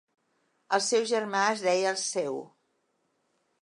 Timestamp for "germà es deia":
1.13-1.93